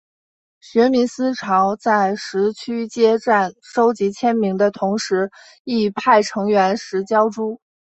[0.59, 5.29] 学民思潮在十区街站收集签名的同时
[5.63, 7.61] 亦派成员拾胶珠。